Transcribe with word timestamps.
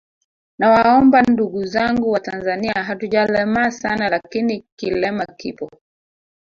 Nawaomba 0.59 1.21
ndugu 1.21 1.63
zangu 1.65 2.11
watanzania 2.11 2.73
hatujalemaa 2.73 3.71
sana 3.71 4.09
lakini 4.09 4.65
kilema 4.75 5.25
kipo 5.25 5.71